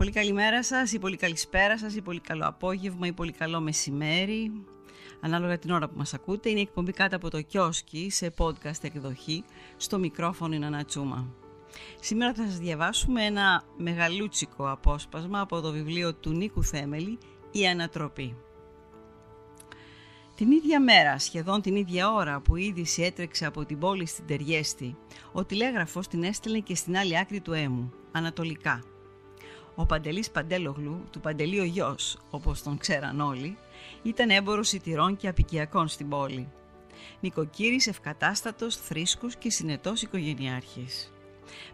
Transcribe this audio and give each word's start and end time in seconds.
Πολύ 0.00 0.12
καλημέρα 0.12 0.62
σας 0.62 0.92
ή 0.92 0.98
πολύ 0.98 1.16
καλησπέρα 1.16 1.78
σας 1.78 1.94
ή 1.94 2.02
πολύ 2.02 2.20
καλό 2.20 2.46
απόγευμα 2.46 3.06
ή 3.06 3.12
πολύ 3.12 3.32
καλό 3.32 3.60
μεσημέρι. 3.60 4.52
Ανάλογα 5.20 5.58
την 5.58 5.70
ώρα 5.70 5.88
που 5.88 5.96
μας 5.96 6.14
ακούτε, 6.14 6.50
είναι 6.50 6.58
η 6.58 6.62
εκπομπή 6.62 6.92
κάτω 6.92 7.16
από 7.16 7.30
το 7.30 7.40
κιόσκι 7.42 8.10
σε 8.10 8.34
podcast 8.38 8.82
εκδοχή 8.82 9.44
στο 9.76 9.98
μικρόφωνο 9.98 10.54
είναι 10.54 10.66
Ανατσούμα. 10.66 11.34
Σήμερα 12.00 12.34
θα 12.34 12.44
σας 12.44 12.58
διαβάσουμε 12.58 13.24
ένα 13.24 13.64
μεγαλούτσικο 13.76 14.70
απόσπασμα 14.70 15.40
από 15.40 15.60
το 15.60 15.72
βιβλίο 15.72 16.14
του 16.14 16.30
Νίκου 16.30 16.62
Θέμελη 16.62 17.18
«Η 17.50 17.66
Ανατροπή». 17.66 18.36
Την 20.34 20.50
ίδια 20.50 20.80
μέρα, 20.80 21.18
σχεδόν 21.18 21.60
την 21.60 21.76
ίδια 21.76 22.12
ώρα 22.12 22.40
που 22.40 22.56
η 22.56 22.64
είδηση 22.64 23.02
έτρεξε 23.02 23.46
από 23.46 23.64
την 23.64 23.78
πόλη 23.78 24.06
στην 24.06 24.26
Τεριέστη, 24.26 24.96
ο 25.32 25.44
τηλέγραφος 25.44 26.08
την 26.08 26.22
έστελνε 26.22 26.58
και 26.58 26.74
στην 26.74 26.96
άλλη 26.96 27.18
άκρη 27.18 27.40
του 27.40 27.52
έμου, 27.52 27.92
ανατολικά. 28.12 28.89
Ο 29.80 29.86
Παντελής 29.86 30.30
Παντέλογλου, 30.30 31.04
του 31.10 31.20
Παντελή 31.20 31.60
ο 31.60 31.64
γιος, 31.64 32.18
όπως 32.30 32.62
τον 32.62 32.78
ξέραν 32.78 33.20
όλοι, 33.20 33.56
ήταν 34.02 34.30
έμπορος 34.30 34.68
σιτηρών 34.68 35.16
και 35.16 35.28
απικιακών 35.28 35.88
στην 35.88 36.08
πόλη. 36.08 36.48
Νοικοκύρης 37.20 37.86
ευκατάστατος, 37.86 38.76
θρήσκος 38.76 39.36
και 39.36 39.50
συνετός 39.50 40.02
οικογενειάρχης. 40.02 41.12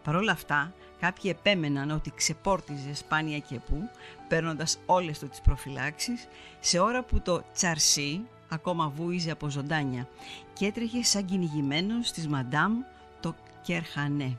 Παρ' 0.03 0.16
όλα 0.16 0.33
αυτά, 0.33 0.75
κάποιοι 1.00 1.34
επέμεναν 1.39 1.91
ότι 1.91 2.12
ξεπόρτιζε 2.15 2.95
σπάνια 2.95 3.39
και 3.39 3.61
που, 3.66 3.91
παίρνοντας 4.28 4.78
όλες 4.87 5.19
του 5.19 5.28
τις 5.28 5.41
προφυλάξεις, 5.41 6.28
σε 6.61 6.78
ώρα 6.78 7.03
που 7.03 7.21
το 7.21 7.43
τσαρσί 7.55 8.21
ακόμα 8.49 8.89
βούιζε 8.89 9.31
από 9.31 9.50
ζωντάνια 9.50 10.09
και 10.53 10.66
έτρεχε 10.66 11.03
σαν 11.03 11.25
κυνηγημένος 11.25 12.12
της 12.12 12.28
μαντάμ 12.28 12.72
το 13.21 13.34
Κερχανέ. 13.62 14.39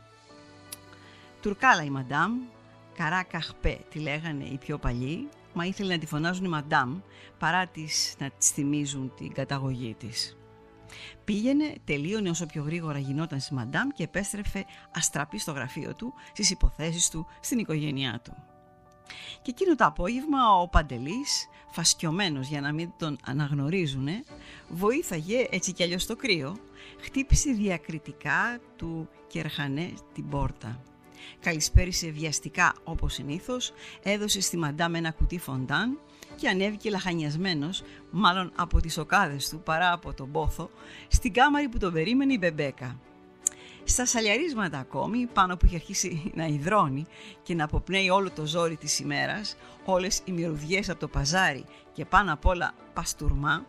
Τουρκάλα 1.42 1.84
η 1.84 1.90
μαντάμ, 1.90 2.32
Καρά 2.98 3.24
Καχπέ 3.24 3.80
τη 3.90 4.00
λέγανε 4.00 4.44
οι 4.44 4.58
πιο 4.58 4.78
παλιοί, 4.78 5.30
μα 5.54 5.66
ήθελε 5.66 5.94
να 5.94 6.00
τη 6.00 6.06
φωνάζουν 6.06 6.46
η 6.46 6.48
μαντάμ 6.48 7.00
παρά 7.40 7.68
τις 7.68 8.16
να 8.20 8.30
της 8.30 8.50
θυμίζουν 8.50 9.14
την 9.16 9.34
καταγωγή 9.34 9.96
της. 10.00 10.38
Πήγαινε, 11.24 11.74
τελείωνε 11.86 12.30
όσο 12.30 12.46
πιο 12.46 12.64
γρήγορα 12.64 13.00
γινόταν 13.00 13.40
στη 13.40 13.54
μαντάμ 13.54 13.90
και 13.90 14.04
επέστρεφε 14.04 14.66
αστραπή 14.96 15.40
στο 15.40 15.52
γραφείο 15.52 15.96
του, 15.96 16.14
στις 16.34 16.50
υποθέσεις 16.50 17.10
του, 17.10 17.28
στην 17.40 17.58
οικογένειά 17.58 18.22
του. 18.24 18.36
Και 19.42 19.52
εκείνο 19.52 19.76
το 19.76 19.86
απόγευμα 19.86 20.60
ο 20.62 20.68
Παντελής, 20.68 21.48
φασκιωμένος 21.72 22.48
για 22.48 22.62
να 22.62 22.72
μην 22.72 22.92
τον 22.98 23.18
αναγνωρίζουνε, 23.26 24.24
βοήθαγε 24.70 25.48
έτσι 25.50 25.74
κι 25.74 25.84
αλλιώς 25.84 26.02
στο 26.02 26.16
κρύο, 26.16 26.58
χτύπησε 27.00 27.52
διακριτικά 27.52 28.60
του 28.76 29.10
Κερχανέ 29.28 29.94
την 30.14 30.30
πόρτα. 30.30 30.80
Καλησπέρισε 31.40 32.10
βιαστικά 32.10 32.74
όπως 32.84 33.14
συνήθως, 33.14 33.74
έδωσε 34.04 34.42
στη 34.42 34.58
μαντάμ 34.58 34.96
ένα 34.96 35.12
κουτί 35.12 35.40
φοντάν 35.40 36.00
και 36.36 36.48
ανέβηκε 36.48 36.90
λαχανιασμένος, 36.90 37.84
μάλλον 38.12 38.52
από 38.56 38.80
τις 38.80 38.98
οκάδες 38.98 39.50
του 39.50 39.60
παρά 39.60 39.92
από 39.92 40.14
τον 40.14 40.32
πόθο, 40.32 40.70
στην 41.08 41.34
κάμαρη 41.34 41.68
που 41.68 41.78
τον 41.78 41.94
περίμενε 41.94 42.34
η 42.34 42.38
Μπεμπέκα. 42.40 43.00
Στα 43.84 44.06
σαλιαρίσματα 44.06 44.78
ακόμη, 44.78 45.26
πάνω 45.26 45.58
που 45.58 45.66
είχε 45.66 45.76
αρχίσει 45.76 46.32
να 46.36 46.46
υδρώνει 46.46 47.06
και 47.44 47.56
να 47.56 47.64
αποπνέει 47.64 48.10
όλο 48.10 48.32
το 48.32 48.46
ζόρι 48.46 48.76
της 48.76 49.00
ημέρας, 49.00 49.58
όλες 49.86 50.22
οι 50.26 50.32
μυρωδιές 50.32 50.90
από 50.90 51.00
το 51.00 51.08
παζάρι 51.08 51.66
και 51.94 52.06
πάνω 52.06 52.34
απ' 52.34 52.46
όλα 52.46 52.74
παστούρμα, 52.94 53.66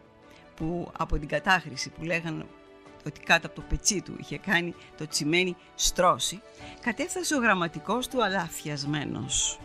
που 0.56 0.90
από 0.98 1.18
την 1.18 1.28
κατάχρηση 1.28 1.90
που 1.90 2.04
λέγανε 2.04 2.44
ότι 3.08 3.20
κάτω 3.20 3.46
από 3.46 3.56
το 3.56 3.62
πετσί 3.68 4.02
του 4.02 4.16
είχε 4.20 4.38
κάνει 4.38 4.74
το 4.96 5.06
τσιμένι 5.06 5.56
στρώση, 5.74 6.42
κατέφτασε 6.80 7.34
ο 7.34 7.38
γραμματικός 7.38 8.08
του 8.08 8.24
αλάφιασμένος. 8.24 9.58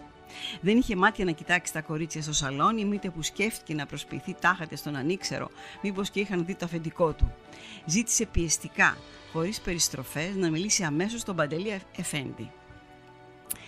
Δεν 0.61 0.77
είχε 0.77 0.95
μάτια 0.95 1.25
να 1.25 1.31
κοιτάξει 1.31 1.73
τα 1.73 1.81
κορίτσια 1.81 2.21
στο 2.21 2.33
σαλόνι, 2.33 2.85
μήτε 2.85 3.09
που 3.09 3.21
σκέφτηκε 3.21 3.73
να 3.73 3.85
προσποιηθεί 3.85 4.35
τάχατε 4.39 4.75
στον 4.75 4.95
ανήξερο, 4.95 5.49
μήπως 5.81 6.09
και 6.09 6.19
είχαν 6.19 6.45
δει 6.45 6.55
το 6.55 6.65
αφεντικό 6.65 7.13
του. 7.13 7.33
Ζήτησε 7.85 8.25
πιεστικά, 8.25 8.97
χωρίς 9.31 9.61
περιστροφές, 9.61 10.35
να 10.35 10.49
μιλήσει 10.49 10.83
αμέσως 10.83 11.21
στον 11.21 11.35
Παντελή 11.35 11.81
Εφέντη. 11.95 12.51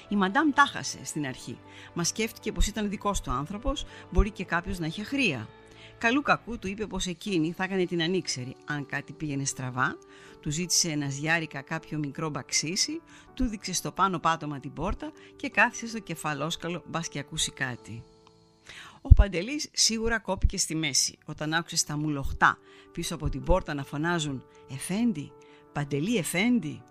Η 0.07 0.16
μαντάμ 0.16 0.51
τάχασε 0.54 0.98
στην 1.04 1.25
αρχή, 1.25 1.57
μα 1.94 2.04
σκέφτηκε 2.04 2.51
πως 2.51 2.68
ήταν 2.68 2.89
δικός 2.89 3.21
του 3.21 3.31
άνθρωπος, 3.31 3.86
μπορεί 4.10 4.31
και 4.31 4.45
κάποιος 4.45 4.80
να 4.80 4.86
είχε 4.86 5.04
χρία. 5.04 5.48
Καλού 5.97 6.21
κακού 6.21 6.59
του 6.59 6.68
είπε 6.68 6.88
πως 6.88 7.06
εκείνη 7.06 7.51
θα 7.51 7.63
έκανε 7.63 7.86
την 7.86 8.01
ανήξερη 8.01 8.56
αν 8.65 8.86
κάτι 8.86 9.13
πήγαινε 9.13 9.45
στραβά, 9.45 9.97
του 10.42 10.51
ζήτησε 10.51 10.89
ένας 10.89 11.15
γιάρικα 11.18 11.62
κάποιο 11.62 11.97
μικρό 11.97 12.30
μπαξίσι, 12.30 13.01
του 13.33 13.45
δείξε 13.45 13.74
στο 13.74 13.92
πάνω 13.92 14.19
πάτωμα 14.19 14.59
την 14.59 14.74
πόρτα 14.74 15.12
και 15.36 15.50
κάθισε 15.50 15.88
στο 15.88 16.00
κεφαλόσκαλο 16.00 16.83
μπας 16.88 17.07
και 17.07 17.19
ακούσει 17.19 17.51
κάτι. 17.51 18.03
Ο 19.01 19.13
Παντελής 19.13 19.69
σίγουρα 19.71 20.19
κόπηκε 20.19 20.57
στη 20.57 20.75
μέση 20.75 21.18
όταν 21.25 21.53
άκουσε 21.53 21.75
στα 21.75 21.97
μουλοχτά 21.97 22.57
πίσω 22.92 23.15
από 23.15 23.30
την 23.30 23.44
πόρτα 23.44 23.74
να 23.74 23.83
φωνάζουν 23.83 24.44
«Εφέντη, 24.69 25.31
Παντελή 25.74 26.18
Εφέντη». 26.18 26.81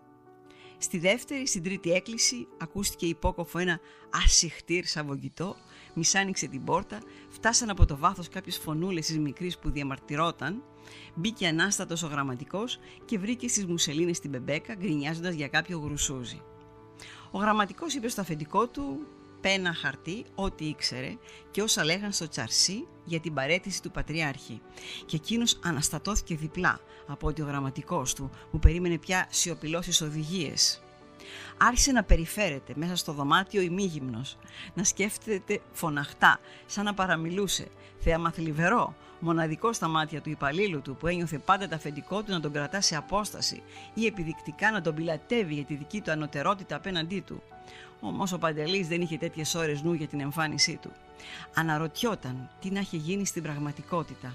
Στη 0.78 0.98
δεύτερη, 0.98 1.46
στην 1.46 1.62
τρίτη 1.62 1.92
έκκληση 1.92 2.46
ακούστηκε 2.58 3.06
υπόκοφο 3.06 3.58
ένα 3.58 3.80
ασυχτήρ 4.24 4.86
σαβογγιτό 5.94 6.00
μισάνοιξε 6.00 6.46
την 6.46 6.64
πόρτα, 6.64 6.98
φτάσαν 7.28 7.70
από 7.70 7.86
το 7.86 7.96
βάθος 7.96 8.28
κάποιες 8.28 8.58
φωνούλες 8.58 9.06
της 9.06 9.18
μικρής 9.18 9.58
που 9.58 9.70
διαμαρτυρόταν, 9.70 10.62
μπήκε 11.14 11.46
ανάστατος 11.46 12.02
ο 12.02 12.06
γραμματικός 12.06 12.78
και 13.04 13.18
βρήκε 13.18 13.48
στις 13.48 13.66
μουσελίνες 13.66 14.20
την 14.20 14.30
μπεμπέκα 14.30 14.74
γκρινιάζοντας 14.74 15.34
για 15.34 15.48
κάποιο 15.48 15.78
γρουσούζι. 15.78 16.40
Ο 17.30 17.38
γραμματικός 17.38 17.94
είπε 17.94 18.08
στο 18.08 18.20
αφεντικό 18.20 18.68
του 18.68 19.06
πένα 19.40 19.74
χαρτί 19.74 20.24
ό,τι 20.34 20.64
ήξερε 20.64 21.16
και 21.50 21.62
όσα 21.62 21.84
λέγαν 21.84 22.12
στο 22.12 22.28
τσαρσί 22.28 22.86
για 23.04 23.20
την 23.20 23.34
παρέτηση 23.34 23.82
του 23.82 23.90
Πατριάρχη 23.90 24.60
και 25.06 25.16
εκείνος 25.16 25.58
αναστατώθηκε 25.62 26.36
διπλά 26.36 26.80
από 27.06 27.26
ότι 27.26 27.42
ο 27.42 27.44
γραμματικός 27.44 28.14
του 28.14 28.30
που 28.50 28.58
περίμενε 28.58 28.98
πια 28.98 29.26
σιωπηλώσεις 29.30 30.00
οδηγίες 30.00 30.83
άρχισε 31.58 31.92
να 31.92 32.02
περιφέρεται 32.02 32.72
μέσα 32.76 32.96
στο 32.96 33.12
δωμάτιο 33.12 33.60
ημίγυμνος, 33.60 34.38
να 34.74 34.84
σκέφτεται 34.84 35.60
φωναχτά, 35.72 36.40
σαν 36.66 36.84
να 36.84 36.94
παραμιλούσε, 36.94 37.66
θέαμα 37.98 38.30
θλιβερό, 38.30 38.94
μοναδικό 39.18 39.72
στα 39.72 39.88
μάτια 39.88 40.20
του 40.20 40.30
υπαλλήλου 40.30 40.82
του 40.82 40.96
που 40.96 41.06
ένιωθε 41.06 41.38
πάντα 41.38 41.68
τα 41.68 41.76
αφεντικό 41.76 42.22
του 42.22 42.32
να 42.32 42.40
τον 42.40 42.52
κρατά 42.52 42.80
σε 42.80 42.96
απόσταση 42.96 43.62
ή 43.94 44.06
επιδεικτικά 44.06 44.70
να 44.70 44.80
τον 44.80 44.94
πιλατεύει 44.94 45.54
για 45.54 45.64
τη 45.64 45.74
δική 45.74 46.00
του 46.00 46.10
ανωτερότητα 46.10 46.76
απέναντί 46.76 47.20
του. 47.20 47.42
Όμως 48.00 48.32
ο 48.32 48.38
Παντελής 48.38 48.88
δεν 48.88 49.00
είχε 49.00 49.16
τέτοιες 49.16 49.54
ώρες 49.54 49.82
νου 49.82 49.92
για 49.92 50.06
την 50.06 50.20
εμφάνισή 50.20 50.78
του. 50.82 50.92
Αναρωτιόταν 51.54 52.50
τι 52.60 52.70
να 52.70 52.80
είχε 52.80 52.96
γίνει 52.96 53.26
στην 53.26 53.42
πραγματικότητα. 53.42 54.34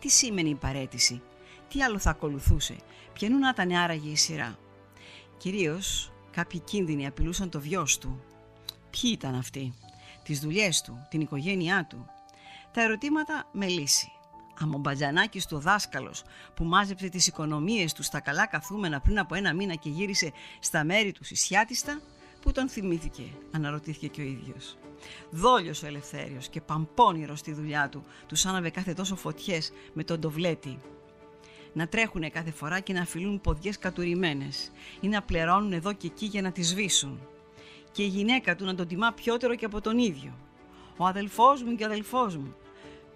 Τι 0.00 0.08
σήμαινε 0.08 0.48
η 0.48 0.54
παρέτηση, 0.54 1.22
τι 1.68 1.82
άλλο 1.82 1.98
θα 1.98 2.10
ακολουθούσε, 2.10 2.76
ποιανού 3.12 3.38
να 3.38 3.48
ήταν 3.48 3.70
άραγε 3.70 4.08
η 4.08 4.16
σειρά; 4.16 4.58
Κυρίως 5.36 6.12
κάποιοι 6.30 6.60
κίνδυνοι 6.60 7.06
απειλούσαν 7.06 7.50
το 7.50 7.60
βιός 7.60 7.98
του. 7.98 8.20
Ποιοι 8.90 9.10
ήταν 9.14 9.34
αυτοί, 9.34 9.74
τις 10.22 10.40
δουλειές 10.40 10.80
του, 10.80 11.06
την 11.10 11.20
οικογένειά 11.20 11.86
του. 11.90 12.06
Τα 12.72 12.82
ερωτήματα 12.82 13.48
με 13.52 13.66
λύση. 13.66 14.10
Αμομπατζανάκης 14.60 15.46
του 15.46 15.58
δάσκαλος 15.58 16.22
που 16.54 16.64
μάζεψε 16.64 17.08
τις 17.08 17.26
οικονομίες 17.26 17.92
του 17.92 18.02
στα 18.02 18.20
καλά 18.20 18.46
καθούμενα 18.46 19.00
πριν 19.00 19.18
από 19.18 19.34
ένα 19.34 19.54
μήνα 19.54 19.74
και 19.74 19.88
γύρισε 19.88 20.32
στα 20.60 20.84
μέρη 20.84 21.12
του 21.12 21.24
συσιάτιστα, 21.24 22.00
που 22.40 22.52
τον 22.52 22.68
θυμήθηκε, 22.68 23.22
αναρωτήθηκε 23.52 24.06
και 24.06 24.20
ο 24.20 24.24
ίδιος. 24.24 24.76
Δόλιος 25.30 25.82
ο 25.82 25.86
Ελευθέριος 25.86 26.48
και 26.48 26.60
παμπώνυρος 26.60 27.38
στη 27.38 27.52
δουλειά 27.52 27.88
του, 27.88 28.04
του 28.26 28.48
άναβε 28.48 28.70
κάθε 28.70 28.92
τόσο 28.92 29.16
φωτιές 29.16 29.72
με 29.92 30.04
τον 30.04 30.20
τοβλέτη 30.20 30.78
να 31.76 31.88
τρέχουν 31.88 32.30
κάθε 32.30 32.50
φορά 32.50 32.80
και 32.80 32.92
να 32.92 33.04
φιλούν 33.04 33.40
ποδιές 33.40 33.78
κατουρημένες 33.78 34.72
ή 35.00 35.08
να 35.08 35.22
πληρώνουν 35.22 35.72
εδώ 35.72 35.92
και 35.92 36.06
εκεί 36.06 36.26
για 36.26 36.42
να 36.42 36.52
τις 36.52 36.68
σβήσουν. 36.68 37.20
Και 37.92 38.02
η 38.02 38.06
γυναίκα 38.06 38.56
του 38.56 38.64
να 38.64 38.74
τον 38.74 38.86
τιμά 38.86 39.12
πιότερο 39.12 39.54
και 39.54 39.64
από 39.64 39.80
τον 39.80 39.98
ίδιο. 39.98 40.32
Ο 40.96 41.06
αδελφός 41.06 41.62
μου 41.62 41.74
και 41.74 41.82
ο 41.82 41.86
αδελφός 41.86 42.36
μου. 42.36 42.54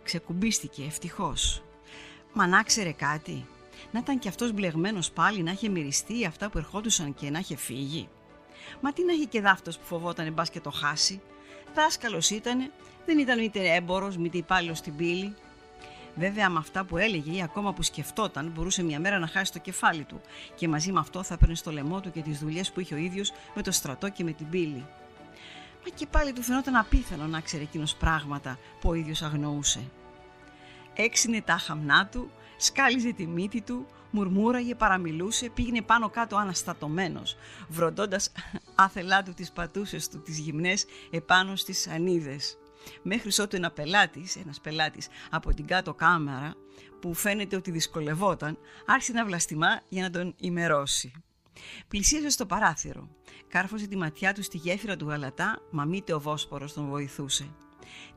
Ξεκουμπίστηκε 0.03 0.83
ευτυχώς. 0.83 1.63
Μα 2.33 2.47
να 2.47 2.63
ξέρε 2.63 2.93
κάτι. 2.93 3.47
Να 3.93 3.99
ήταν 3.99 4.19
κι 4.19 4.29
αυτός 4.29 4.53
μπλεγμένος 4.53 5.11
πάλι 5.11 5.43
να 5.43 5.51
είχε 5.51 5.69
μυριστεί 5.69 6.27
αυτά 6.27 6.51
που 6.51 6.59
ερχόντουσαν 6.59 7.15
και 7.15 7.31
να 7.31 7.39
είχε 7.39 7.57
φύγει. 7.57 8.09
Μα 8.81 8.93
τι 8.93 9.05
να 9.05 9.13
είχε 9.13 9.25
και 9.25 9.41
δάφτος 9.41 9.79
που 9.79 9.85
φοβόταν 9.85 10.33
μπας 10.33 10.51
και 10.51 10.61
το 10.61 10.71
χάσει. 10.71 11.21
Δάσκαλος 11.75 12.31
ήτανε, 12.31 12.71
δεν 13.07 13.19
ήταν 13.19 13.39
είτε 13.39 13.75
έμπορος, 13.75 14.17
μήτε 14.17 14.39
υπάλληλος 14.39 14.79
στην 14.79 14.97
πύλη. 14.97 15.35
Βέβαια, 16.15 16.51
με 16.51 16.59
αυτά 16.59 16.85
που 16.85 16.97
έλεγε 16.97 17.31
ή 17.31 17.43
ακόμα 17.43 17.73
που 17.73 17.83
σκεφτόταν, 17.83 18.51
μπορούσε 18.55 18.83
μια 18.83 19.01
μέρα 19.01 19.19
να 19.19 19.27
χάσει 19.27 19.53
το 19.53 19.59
κεφάλι 19.59 20.05
του 20.05 20.21
και 20.55 20.69
μαζί 20.69 20.93
με 20.93 20.99
αυτό 20.99 21.23
θα 21.23 21.35
έπαιρνε 21.35 21.55
στο 21.55 21.73
λαιμό 21.73 22.01
του 22.01 22.11
και 22.11 22.21
τις 22.21 22.39
δουλειές 22.39 22.71
που 22.71 22.81
είχε 22.81 22.95
ο 22.95 22.97
ίδιος 22.97 23.33
με 23.55 23.63
το 23.63 23.71
στρατό 23.71 24.09
και 24.09 24.25
με 24.25 24.33
την 24.33 24.49
πύλη. 24.49 24.87
Μα 25.85 25.91
και 25.95 26.07
πάλι 26.07 26.33
του 26.33 26.43
φαινόταν 26.43 26.77
απίθανο 26.77 27.27
να 27.27 27.41
ξέρει 27.41 27.63
εκείνος 27.63 27.95
πράγματα 27.95 28.59
που 28.81 28.89
ο 28.89 28.95
ίδιος 28.95 29.23
αγνοούσε. 29.23 29.81
Έξινε 30.95 31.41
τα 31.41 31.57
χαμνά 31.57 32.07
του, 32.07 32.31
σκάλιζε 32.57 33.13
τη 33.13 33.27
μύτη 33.27 33.61
του, 33.61 33.87
μουρμούραγε, 34.11 34.75
παραμιλούσε, 34.75 35.51
πήγαινε 35.51 35.83
πάνω 35.83 36.09
κάτω 36.09 36.37
αναστατωμένος, 36.37 37.37
βροντώντας 37.69 38.33
άθελά 38.75 39.23
του 39.23 39.35
τις 39.35 39.51
πατούσες 39.51 40.09
του, 40.09 40.23
τις 40.23 40.39
γυμνές 40.39 40.85
επάνω 41.11 41.57
στις 41.57 41.89
ανίδες. 41.89 42.59
Μέχρι 43.03 43.43
ότου 43.43 43.57
ένα 43.57 43.71
πελάτης, 43.71 44.37
ένας 44.37 44.61
πελάτης 44.61 45.09
από 45.31 45.55
την 45.55 45.67
κάτω 45.67 45.95
κάμερα, 45.95 46.55
που 47.01 47.15
φαίνεται 47.15 47.57
ότι 47.57 47.71
δυσκολευόταν, 47.71 48.59
άρχισε 48.87 49.13
να 49.13 49.25
βλαστημά 49.25 49.81
για 49.89 50.03
να 50.03 50.11
τον 50.11 50.35
ημερώσει. 50.39 51.13
Πλησίαζε 51.89 52.29
στο 52.29 52.47
παράθυρο. 52.47 53.09
Κάρφωσε 53.49 53.87
τη 53.87 53.97
ματιά 53.97 54.33
του 54.33 54.43
στη 54.43 54.57
γέφυρα 54.57 54.97
του 54.97 55.09
γαλατά, 55.09 55.63
μα 55.71 55.85
μήτε 55.85 56.13
ο 56.15 56.21
Βόσπορος 56.21 56.73
τον 56.73 56.89
βοηθούσε. 56.89 57.51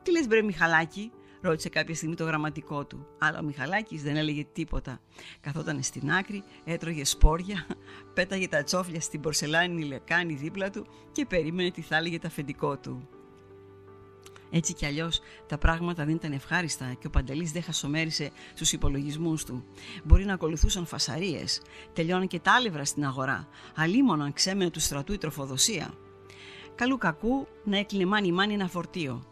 «Τι 0.02 0.10
λες 0.10 0.26
μπρε 0.26 0.42
Μιχαλάκη», 0.42 1.10
ρώτησε 1.44 1.68
κάποια 1.68 1.94
στιγμή 1.94 2.14
το 2.14 2.24
γραμματικό 2.24 2.84
του. 2.84 3.06
Αλλά 3.18 3.38
ο 3.38 3.42
Μιχαλάκης 3.42 4.02
δεν 4.02 4.16
έλεγε 4.16 4.44
τίποτα. 4.52 5.00
Καθόταν 5.40 5.82
στην 5.82 6.10
άκρη, 6.10 6.42
έτρωγε 6.64 7.04
σπόρια, 7.04 7.66
πέταγε 8.14 8.48
τα 8.48 8.62
τσόφλια 8.62 9.00
στην 9.00 9.20
πορσελάνη 9.20 9.84
λεκάνη 9.84 10.34
δίπλα 10.34 10.70
του 10.70 10.86
και 11.12 11.26
περίμενε 11.26 11.70
τι 11.70 11.80
θα 11.80 11.96
έλεγε 11.96 12.18
το 12.18 12.26
αφεντικό 12.26 12.78
του. 12.78 13.08
Έτσι 14.56 14.74
κι 14.74 14.86
αλλιώς 14.86 15.20
τα 15.46 15.58
πράγματα 15.58 16.04
δεν 16.04 16.14
ήταν 16.14 16.32
ευχάριστα 16.32 16.94
και 16.98 17.06
ο 17.06 17.10
Παντελής 17.10 17.52
δεν 17.52 17.62
χασομέρισε 17.62 18.30
στους 18.54 18.72
υπολογισμούς 18.72 19.44
του. 19.44 19.64
Μπορεί 20.04 20.24
να 20.24 20.34
ακολουθούσαν 20.34 20.86
φασαρίες, 20.86 21.62
τελειώναν 21.92 22.26
και 22.26 22.40
τα 22.40 22.52
άλευρα 22.52 22.84
στην 22.84 23.04
αγορά, 23.04 23.48
αλίμοναν 23.74 24.32
ξέμενε 24.32 24.70
του 24.70 24.80
στρατού 24.80 25.12
η 25.12 25.18
τροφοδοσία. 25.18 25.94
Καλού 26.74 26.98
κακού 26.98 27.46
να 27.64 27.78
έκλεινε 27.78 28.06
μάνι 28.06 28.32
μάνι 28.32 28.52
ένα 28.52 28.68
φορτίο. 28.68 29.24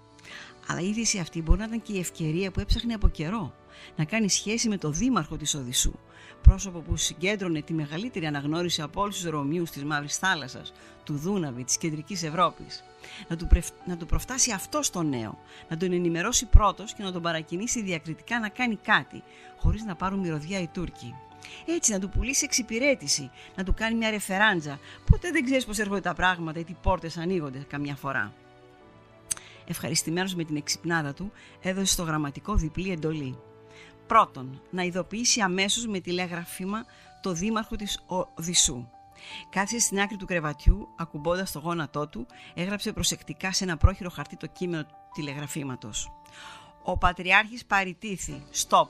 Αλλά 0.67 0.81
η 0.81 0.89
είδηση 0.89 1.19
αυτή 1.19 1.43
μπορεί 1.43 1.59
να 1.59 1.65
ήταν 1.65 1.83
και 1.83 1.93
η 1.93 1.99
ευκαιρία 1.99 2.51
που 2.51 2.61
έψαχνε 2.61 2.95
από 2.95 3.09
καιρό 3.09 3.55
να 3.97 4.05
κάνει 4.05 4.31
σχέση 4.31 4.69
με 4.69 4.79
το 4.79 4.91
δήμαρχο 4.91 5.37
της 5.37 5.55
Οδυσσού, 5.55 5.95
πρόσωπο 6.43 6.81
που 6.81 6.97
συγκέντρωνε 6.97 7.63
τη 7.63 7.73
μεγαλύτερη 7.73 8.27
αναγνώριση 8.27 8.83
από 8.83 9.01
όλους 9.01 9.15
τους 9.17 9.31
Ρωμίου 9.31 9.63
της 9.63 9.85
Μαύρης 9.85 10.17
Θάλασσας, 10.17 10.73
του 11.05 11.17
Δούναβη, 11.17 11.65
της 11.65 11.77
Κεντρικής 11.77 12.23
Ευρώπης. 12.23 12.85
Να 13.29 13.37
του, 13.37 13.49
να 13.85 13.97
του 13.97 14.07
προφτάσει 14.07 14.53
αυτό 14.53 14.83
στο 14.83 15.03
νέο, 15.03 15.39
να 15.69 15.77
τον 15.77 15.93
ενημερώσει 15.93 16.47
πρώτος 16.47 16.95
και 16.95 17.03
να 17.03 17.13
τον 17.13 17.23
παρακινήσει 17.23 17.83
διακριτικά 17.83 18.41
να 18.41 18.49
κάνει 18.49 18.77
κάτι, 18.77 19.23
χωρίς 19.57 19.85
να 19.85 19.95
πάρουν 19.95 20.19
μυρωδιά 20.19 20.61
οι 20.61 20.67
Τούρκοι. 20.67 21.15
Έτσι 21.67 21.93
να 21.93 21.99
του 21.99 22.09
πουλήσει 22.09 22.45
εξυπηρέτηση, 22.45 23.31
να 23.57 23.65
του 23.65 23.75
κάνει 23.75 23.97
μια 23.97 24.11
ρεφεράντζα. 24.11 24.79
Ποτέ 25.11 25.31
δεν 25.31 25.45
ξέρεις 25.45 25.65
πώς 25.65 25.79
έρχονται 25.79 26.01
τα 26.01 26.15
πράγματα 26.15 26.59
ή 26.59 26.65
τι 26.65 26.77
πόρτες 26.83 27.17
ανοίγονται 27.17 27.67
καμιά 27.69 27.97
φορά. 27.97 28.33
Ευχαριστημένος 29.67 30.35
με 30.35 30.45
την 30.45 30.57
εξυπνάδα 30.57 31.15
του, 31.15 31.33
έδωσε 31.63 31.93
στο 31.93 32.03
γραμματικό 32.03 32.55
διπλή 32.55 32.91
εντολή. 32.91 33.39
Πρώτον, 34.07 34.63
να 34.71 34.83
ειδοποιήσει 34.83 35.41
αμέσως 35.41 35.87
με 35.87 36.01
τηλεγραφήμα 36.01 36.85
το 37.23 37.33
δήμαρχο 37.33 37.77
της 37.77 38.03
Οδυσσού. 38.07 38.89
Κάθισε 39.51 39.79
στην 39.79 40.01
άκρη 40.01 40.17
του 40.17 40.27
κρεβατιού, 40.27 40.89
ακουμπώντας 40.97 41.53
το 41.53 41.59
γόνατό 41.59 42.09
του, 42.09 42.27
έγραψε 42.55 42.93
προσεκτικά 42.93 43.53
σε 43.53 43.65
ένα 43.65 43.77
πρόχειρο 43.77 44.11
χαρτί 44.11 44.37
το 44.37 44.47
κείμενο 44.47 44.85
του 44.85 44.95
τηλεγραφήματος. 45.13 46.13
Ο 46.83 46.99
Πατριάρχης 46.99 47.65
παρητήθη. 47.65 48.43
Στοπ. 48.51 48.89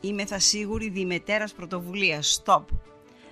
Είμαι 0.00 0.26
θα 0.26 0.38
σίγουρη 0.38 0.88
διημετέρας 0.88 1.52
πρωτοβουλίας. 1.52 2.32
Στοπ. 2.32 2.68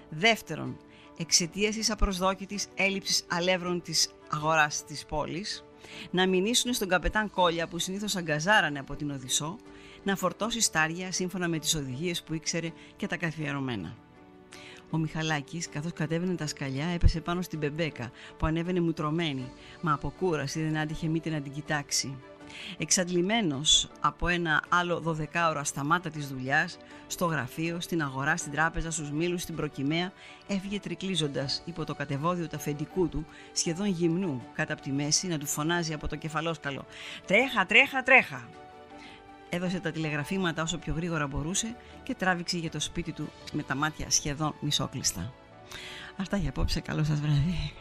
Δεύτερον, 0.08 0.76
εξαιτίας 1.16 1.74
της 1.74 1.90
απροσδόκητης 1.90 2.68
έλλειψης 2.74 3.24
αλεύρων 3.28 3.82
της 3.82 4.10
αγοράς 4.30 4.84
της 4.84 5.04
πόλης, 5.04 5.64
να 6.10 6.26
μηνύσουν 6.26 6.72
στον 6.72 6.88
καπετάν 6.88 7.30
Κόλια 7.30 7.68
που 7.68 7.78
συνήθως 7.78 8.16
αγκαζάρανε 8.16 8.78
από 8.78 8.94
την 8.96 9.10
Οδυσσό, 9.10 9.56
να 10.02 10.16
φορτώσει 10.16 10.60
στάρια 10.60 11.12
σύμφωνα 11.12 11.48
με 11.48 11.58
τις 11.58 11.74
οδηγίες 11.74 12.22
που 12.22 12.34
ήξερε 12.34 12.72
και 12.96 13.06
τα 13.06 13.16
καθιερωμένα. 13.16 13.96
Ο 14.94 14.98
Μιχαλάκης, 14.98 15.68
καθώς 15.68 15.92
κατέβαινε 15.92 16.34
τα 16.34 16.46
σκαλιά, 16.46 16.86
έπεσε 16.86 17.20
πάνω 17.20 17.42
στην 17.42 17.58
μπεμπέκα 17.58 18.10
που 18.36 18.46
ανέβαινε 18.46 18.80
μουτρωμένη, 18.80 19.52
μα 19.80 19.92
από 19.92 20.12
κούραση 20.18 20.62
δεν 20.62 20.78
άντυχε 20.78 21.08
μήτε 21.08 21.30
να 21.30 21.40
την 21.40 21.52
κοιτάξει. 21.52 22.16
Εξαντλημένος 22.78 23.90
από 24.00 24.28
ένα 24.28 24.62
άλλο 24.68 25.00
δωδεκάωρο 25.00 25.64
σταμάτα 25.64 26.10
της 26.10 26.28
δουλειάς, 26.28 26.78
στο 27.06 27.24
γραφείο, 27.24 27.80
στην 27.80 28.02
αγορά, 28.02 28.36
στην 28.36 28.52
τράπεζα, 28.52 28.90
στους 28.90 29.10
μήλους, 29.10 29.42
στην 29.42 29.56
προκυμαία, 29.56 30.12
έφυγε 30.46 30.80
τρικλίζοντας 30.80 31.62
υπό 31.64 31.84
το 31.84 31.94
κατεβόδιο 31.94 32.46
του 32.46 32.56
αφεντικού 32.56 33.08
του, 33.08 33.26
σχεδόν 33.52 33.86
γυμνού, 33.86 34.42
κατά 34.54 34.72
από 34.72 34.82
τη 34.82 34.90
μέση, 34.90 35.26
να 35.26 35.38
του 35.38 35.46
φωνάζει 35.46 35.92
από 35.92 36.08
το 36.08 36.16
κεφαλόσκαλο 36.16 36.84
«Τρέχα, 37.26 37.66
τρέχα, 37.66 38.02
τρέχα!» 38.02 38.61
Έδωσε 39.54 39.80
τα 39.80 39.90
τηλεγραφήματα 39.90 40.62
όσο 40.62 40.78
πιο 40.78 40.94
γρήγορα 40.94 41.26
μπορούσε 41.26 41.76
και 42.02 42.14
τράβηξε 42.14 42.58
για 42.58 42.70
το 42.70 42.80
σπίτι 42.80 43.12
του 43.12 43.28
με 43.52 43.62
τα 43.62 43.74
μάτια 43.74 44.10
σχεδόν 44.10 44.54
μισόκλειστα. 44.60 45.32
Αυτά 46.16 46.36
για 46.36 46.48
απόψε. 46.48 46.80
Καλό 46.80 47.04
σας 47.04 47.20
βράδυ. 47.20 47.72